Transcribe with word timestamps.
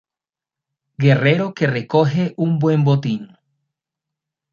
Guerrero 0.97 1.53
que 1.53 1.67
recoge 1.67 2.33
un 2.35 2.57
buen 2.57 2.83
botín. 2.83 3.37